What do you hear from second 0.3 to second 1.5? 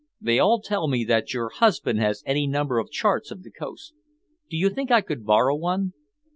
all tell me that your